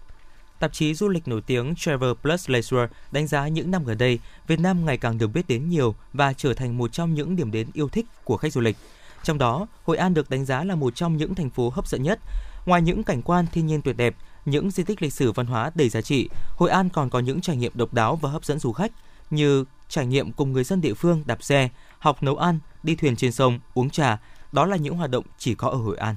[0.58, 4.18] Tạp chí du lịch nổi tiếng Travel Plus Leisure đánh giá những năm gần đây,
[4.46, 7.50] Việt Nam ngày càng được biết đến nhiều và trở thành một trong những điểm
[7.50, 8.76] đến yêu thích của khách du lịch.
[9.24, 12.02] Trong đó, Hội An được đánh giá là một trong những thành phố hấp dẫn
[12.02, 12.18] nhất.
[12.66, 15.70] Ngoài những cảnh quan thiên nhiên tuyệt đẹp, những di tích lịch sử văn hóa
[15.74, 18.58] đầy giá trị, Hội An còn có những trải nghiệm độc đáo và hấp dẫn
[18.58, 18.92] du khách
[19.30, 23.16] như trải nghiệm cùng người dân địa phương đạp xe, học nấu ăn, đi thuyền
[23.16, 24.18] trên sông, uống trà.
[24.52, 26.16] Đó là những hoạt động chỉ có ở Hội An.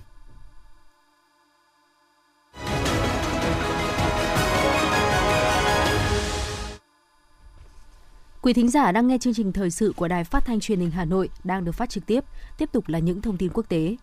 [8.47, 10.91] Quý thính giả đang nghe chương trình thời sự của Đài Phát thanh Truyền hình
[10.91, 12.23] Hà Nội đang được phát trực tiếp.
[12.57, 13.95] Tiếp tục là những thông tin quốc tế.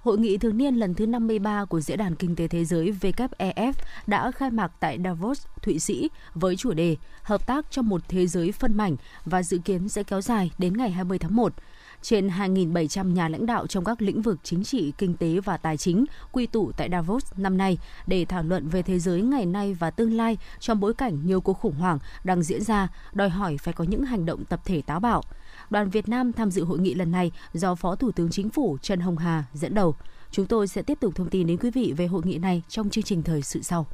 [0.00, 3.72] Hội nghị thường niên lần thứ 53 của Diễn đàn Kinh tế Thế giới WEF
[4.06, 8.26] đã khai mạc tại Davos, Thụy Sĩ với chủ đề Hợp tác trong một thế
[8.26, 11.52] giới phân mảnh và dự kiến sẽ kéo dài đến ngày 20 tháng 1
[12.02, 15.76] trên 2.700 nhà lãnh đạo trong các lĩnh vực chính trị, kinh tế và tài
[15.76, 19.74] chính quy tụ tại Davos năm nay để thảo luận về thế giới ngày nay
[19.74, 23.56] và tương lai trong bối cảnh nhiều cuộc khủng hoảng đang diễn ra, đòi hỏi
[23.58, 25.22] phải có những hành động tập thể táo bạo.
[25.70, 28.78] Đoàn Việt Nam tham dự hội nghị lần này do Phó Thủ tướng Chính phủ
[28.82, 29.94] Trần Hồng Hà dẫn đầu.
[30.30, 32.90] Chúng tôi sẽ tiếp tục thông tin đến quý vị về hội nghị này trong
[32.90, 33.86] chương trình thời sự sau.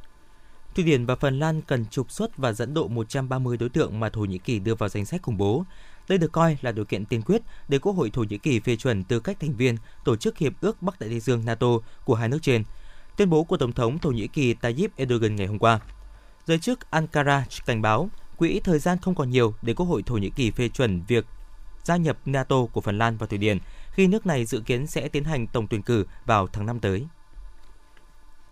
[0.75, 4.09] Thụy Điển và Phần Lan cần trục xuất và dẫn độ 130 đối tượng mà
[4.09, 5.65] Thổ Nhĩ Kỳ đưa vào danh sách khủng bố.
[6.07, 8.75] Đây được coi là điều kiện tiên quyết để Quốc hội Thổ Nhĩ Kỳ phê
[8.75, 11.67] chuẩn tư cách thành viên Tổ chức Hiệp ước Bắc Đại Tây Dương NATO
[12.05, 12.63] của hai nước trên.
[13.17, 15.79] Tuyên bố của Tổng thống Thổ Nhĩ Kỳ Tayyip Erdogan ngày hôm qua.
[16.45, 20.15] Giới chức Ankara cảnh báo quỹ thời gian không còn nhiều để Quốc hội Thổ
[20.15, 21.25] Nhĩ Kỳ phê chuẩn việc
[21.83, 23.57] gia nhập NATO của Phần Lan và Thụy Điển
[23.91, 27.05] khi nước này dự kiến sẽ tiến hành tổng tuyển cử vào tháng 5 tới.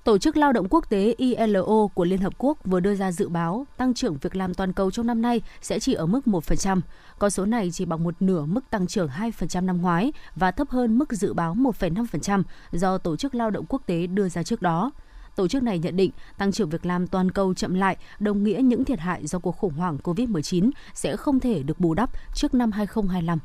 [0.03, 3.29] Tổ chức Lao động Quốc tế ILO của Liên Hợp Quốc vừa đưa ra dự
[3.29, 6.81] báo tăng trưởng việc làm toàn cầu trong năm nay sẽ chỉ ở mức 1%.
[7.19, 9.09] Con số này chỉ bằng một nửa mức tăng trưởng
[9.39, 13.65] 2% năm ngoái và thấp hơn mức dự báo 1,5% do Tổ chức Lao động
[13.69, 14.91] Quốc tế đưa ra trước đó.
[15.35, 18.61] Tổ chức này nhận định tăng trưởng việc làm toàn cầu chậm lại đồng nghĩa
[18.63, 22.53] những thiệt hại do cuộc khủng hoảng COVID-19 sẽ không thể được bù đắp trước
[22.53, 23.39] năm 2025.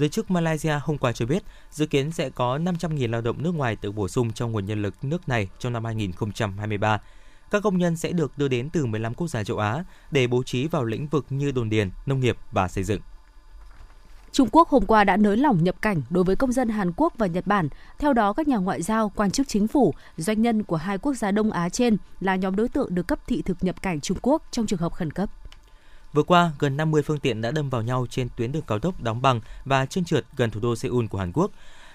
[0.00, 3.54] Giới chức Malaysia hôm qua cho biết dự kiến sẽ có 500.000 lao động nước
[3.54, 7.00] ngoài được bổ sung trong nguồn nhân lực nước này trong năm 2023.
[7.50, 10.42] Các công nhân sẽ được đưa đến từ 15 quốc gia châu Á để bố
[10.42, 13.00] trí vào lĩnh vực như đồn điền, nông nghiệp và xây dựng.
[14.32, 17.14] Trung Quốc hôm qua đã nới lỏng nhập cảnh đối với công dân Hàn Quốc
[17.18, 17.68] và Nhật Bản.
[17.98, 21.14] Theo đó, các nhà ngoại giao, quan chức chính phủ, doanh nhân của hai quốc
[21.14, 24.18] gia Đông Á trên là nhóm đối tượng được cấp thị thực nhập cảnh Trung
[24.22, 25.30] Quốc trong trường hợp khẩn cấp.
[26.12, 29.02] Vừa qua, gần 50 phương tiện đã đâm vào nhau trên tuyến đường cao tốc
[29.02, 31.50] đóng bằng và trơn trượt gần thủ đô Seoul của Hàn Quốc.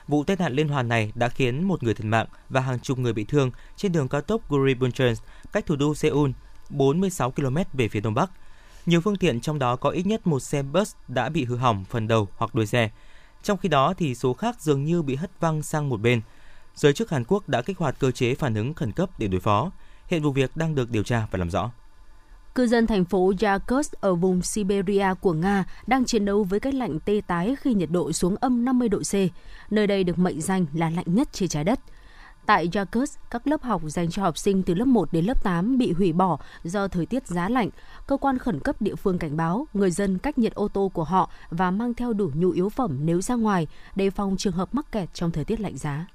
[0.08, 2.99] Vụ tai nạn liên hoàn này đã khiến một người thiệt mạng và hàng chục
[2.99, 5.13] người bị thương trên đường cao tốc Guri Buncheon,
[5.51, 6.32] cách thủ đô Seoul
[6.69, 8.32] 46 km về phía đông bắc.
[8.86, 11.86] Nhiều phương tiện trong đó có ít nhất một xe bus đã bị hư hỏng
[11.89, 12.89] phần đầu hoặc đuôi xe.
[13.43, 16.21] Trong khi đó thì số khác dường như bị hất văng sang một bên.
[16.75, 19.41] Giới chức Hàn Quốc đã kích hoạt cơ chế phản ứng khẩn cấp để đối
[19.41, 19.71] phó.
[20.08, 21.71] Hiện vụ việc đang được điều tra và làm rõ.
[22.56, 26.74] Cư dân thành phố Yakutsk ở vùng Siberia của Nga đang chiến đấu với cái
[26.74, 29.13] lạnh tê tái khi nhiệt độ xuống âm 50 độ C.
[29.72, 31.80] Nơi đây được mệnh danh là lạnh nhất trên trái đất.
[32.46, 35.78] Tại Yakutsk, các lớp học dành cho học sinh từ lớp 1 đến lớp 8
[35.78, 37.70] bị hủy bỏ do thời tiết giá lạnh.
[38.08, 41.04] Cơ quan khẩn cấp địa phương cảnh báo người dân cách nhiệt ô tô của
[41.04, 44.76] họ và mang theo đủ nhu yếu phẩm nếu ra ngoài, đề phòng trường hợp
[44.76, 46.08] mắc kẹt trong thời tiết lạnh giá.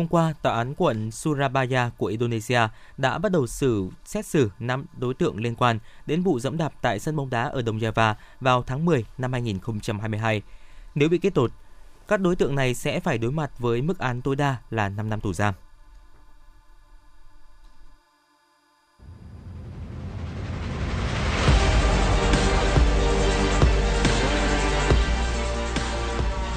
[0.00, 2.60] Hôm qua, Tòa án quận Surabaya của Indonesia
[2.96, 6.72] đã bắt đầu xử xét xử 5 đối tượng liên quan đến vụ dẫm đạp
[6.82, 10.42] tại sân bóng đá ở Đông Java vào tháng 10 năm 2022.
[10.94, 11.48] Nếu bị kết tội,
[12.08, 15.10] các đối tượng này sẽ phải đối mặt với mức án tối đa là 5
[15.10, 15.54] năm tù giam.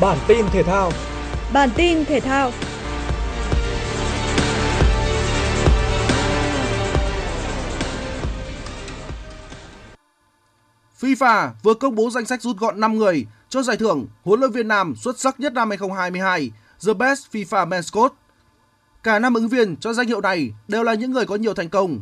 [0.02, 0.92] Bản tin thể thao
[1.54, 2.52] Bản tin thể thao
[11.04, 14.52] FIFA vừa công bố danh sách rút gọn 5 người cho giải thưởng huấn luyện
[14.52, 16.52] viên nam xuất sắc nhất năm 2022,
[16.86, 18.14] The Best FIFA Men's Coach.
[19.04, 21.70] Cả năm ứng viên cho danh hiệu này đều là những người có nhiều thành
[21.70, 22.02] công.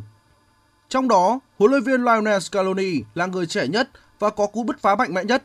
[0.88, 4.80] Trong đó, huấn luyện viên Lionel Scaloni là người trẻ nhất và có cú bứt
[4.80, 5.44] phá mạnh mẽ nhất.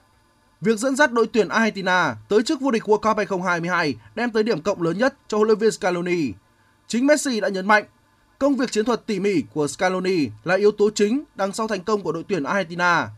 [0.62, 4.44] Việc dẫn dắt đội tuyển Argentina tới chức vô địch World Cup 2022 đem tới
[4.44, 6.32] điểm cộng lớn nhất cho huấn luyện viên Scaloni.
[6.88, 7.84] Chính Messi đã nhấn mạnh,
[8.40, 11.84] công việc chiến thuật tỉ mỉ của Scaloni là yếu tố chính đằng sau thành
[11.84, 13.10] công của đội tuyển Argentina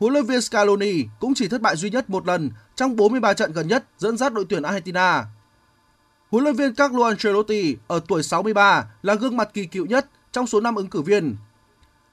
[0.00, 3.52] huấn luyện viên Scaloni cũng chỉ thất bại duy nhất một lần trong 43 trận
[3.52, 5.24] gần nhất dẫn dắt đội tuyển Argentina.
[6.30, 10.46] Huấn luyện viên Carlo Ancelotti ở tuổi 63 là gương mặt kỳ cựu nhất trong
[10.46, 11.36] số 5 ứng cử viên.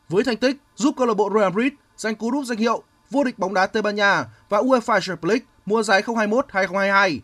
[0.09, 3.23] Với thành tích giúp câu lạc bộ Real Madrid giành cú đúp danh hiệu vô
[3.23, 7.19] địch bóng đá Tây Ban Nha và UEFA Champions League mùa giải 2021-2022,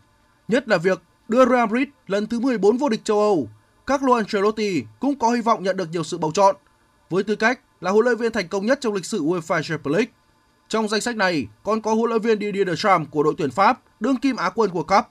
[0.47, 3.49] nhất là việc đưa Real Madrid lần thứ 14 vô địch châu Âu,
[3.85, 6.55] Carlo Ancelotti cũng có hy vọng nhận được nhiều sự bầu chọn
[7.09, 9.95] với tư cách là huấn luyện viên thành công nhất trong lịch sử UEFA Champions
[9.95, 10.11] League.
[10.69, 13.79] Trong danh sách này còn có huấn luyện viên Didier Deschamps của đội tuyển Pháp,
[13.99, 15.05] đương kim Á quân của Cup,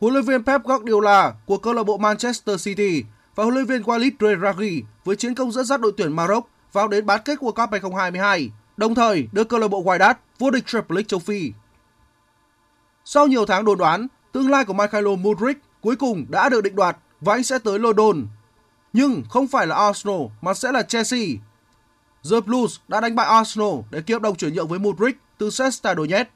[0.00, 3.82] huấn luyện viên Pep Guardiola của câu lạc bộ Manchester City và huấn luyện viên
[3.82, 7.52] Walid Regragui với chiến công dẫn dắt đội tuyển Maroc vào đến bán kết World
[7.52, 11.52] Cup 2022, đồng thời đưa câu lạc bộ Wydad vô địch Champions League châu Phi.
[13.04, 16.76] Sau nhiều tháng đồn đoán, tương lai của Michael Mudrik cuối cùng đã được định
[16.76, 18.26] đoạt và anh sẽ tới London.
[18.92, 21.20] Nhưng không phải là Arsenal mà sẽ là Chelsea
[22.30, 25.50] The Blues đã đánh bại Arsenal để ký hợp đồng chuyển nhượng với Mudrik từ
[25.50, 26.30] Shakhtar Donetsk.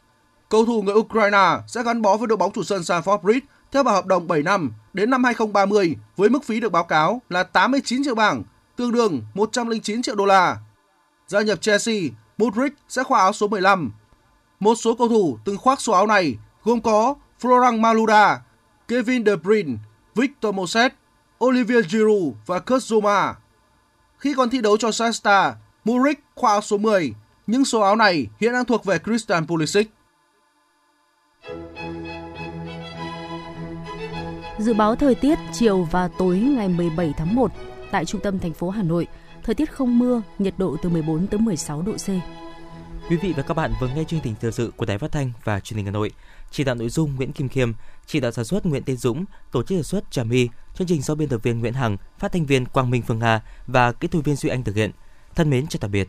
[0.49, 3.83] Cầu thủ người Ukraine sẽ gắn bó với đội bóng chủ sân Stamford Bridge theo
[3.83, 7.43] bản hợp đồng 7 năm đến năm 2030 với mức phí được báo cáo là
[7.43, 8.43] 89 triệu bảng,
[8.77, 10.57] tương đương 109 triệu đô la.
[11.27, 12.01] Gia nhập Chelsea,
[12.39, 13.93] Mudrik sẽ khoác áo số 15.
[14.61, 18.41] Một số cầu thủ từng khoác số áo này gồm có Florent Malouda,
[18.89, 19.75] Kevin De Bruyne,
[20.15, 20.93] Victor Moses,
[21.45, 23.35] Olivier Giroud và Kurt Zouma.
[24.19, 27.15] Khi còn thi đấu cho Shakhtar, Muric khoác áo số 10,
[27.47, 29.91] nhưng số áo này hiện đang thuộc về Christian Pulisic.
[34.59, 37.53] Dự báo thời tiết chiều và tối ngày 17 tháng 1
[37.91, 39.07] tại trung tâm thành phố Hà Nội,
[39.43, 42.09] thời tiết không mưa, nhiệt độ từ 14 tới 16 độ C.
[43.11, 45.33] Quý vị và các bạn vừa nghe chương trình thời sự của Đài Phát thanh
[45.45, 46.11] và Truyền hình Hà Nội.
[46.51, 47.73] Chỉ đạo nội dung Nguyễn Kim Khiêm,
[48.07, 51.03] chỉ đạo sản xuất Nguyễn Tiến Dũng, tổ chức sản xuất Trà My, chương trình
[51.03, 54.09] do biên tập viên Nguyễn Hằng, phát thanh viên Quang Minh Phương Hà và kỹ
[54.09, 54.91] thuật viên Duy Anh thực hiện.
[55.35, 56.09] Thân mến chào tạm biệt.